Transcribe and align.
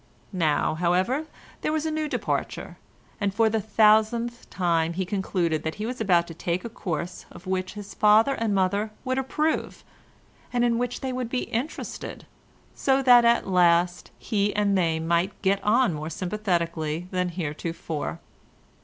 Now, 0.33 0.73
however, 0.73 1.25
there 1.61 1.71
was 1.71 1.85
a 1.85 1.91
new 1.91 2.07
departure, 2.07 2.77
and 3.19 3.31
for 3.31 3.51
the 3.51 3.61
thousandth 3.61 4.49
time 4.49 4.93
he 4.93 5.05
concluded 5.05 5.61
that 5.61 5.75
he 5.75 5.85
was 5.85 6.01
about 6.01 6.25
to 6.25 6.33
take 6.33 6.65
a 6.65 6.69
course 6.69 7.27
of 7.31 7.45
which 7.45 7.75
his 7.75 7.93
father 7.93 8.33
and 8.33 8.55
mother 8.55 8.89
would 9.05 9.19
approve, 9.19 9.83
and 10.51 10.65
in 10.65 10.79
which 10.79 11.01
they 11.01 11.13
would 11.13 11.29
be 11.29 11.43
interested, 11.51 12.25
so 12.73 13.03
that 13.03 13.25
at 13.25 13.47
last 13.47 14.09
he 14.17 14.55
and 14.55 14.75
they 14.75 14.99
might 14.99 15.39
get 15.43 15.63
on 15.63 15.93
more 15.93 16.09
sympathetically 16.09 17.07
than 17.11 17.29
heretofore. 17.29 18.19